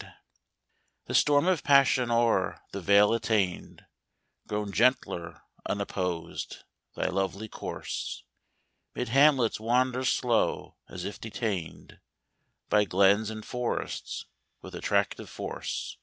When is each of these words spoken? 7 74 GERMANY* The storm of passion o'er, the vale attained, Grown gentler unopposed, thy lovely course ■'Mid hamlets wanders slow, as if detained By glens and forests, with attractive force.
7 0.00 0.12
74 0.12 0.12
GERMANY* 0.12 0.24
The 1.08 1.14
storm 1.20 1.46
of 1.48 1.64
passion 1.64 2.10
o'er, 2.12 2.62
the 2.70 2.80
vale 2.80 3.12
attained, 3.14 3.84
Grown 4.46 4.70
gentler 4.70 5.42
unopposed, 5.66 6.62
thy 6.94 7.06
lovely 7.08 7.48
course 7.48 8.22
■'Mid 8.94 9.08
hamlets 9.08 9.58
wanders 9.58 10.10
slow, 10.10 10.76
as 10.88 11.04
if 11.04 11.20
detained 11.20 11.98
By 12.68 12.84
glens 12.84 13.28
and 13.28 13.44
forests, 13.44 14.26
with 14.62 14.76
attractive 14.76 15.28
force. 15.28 15.96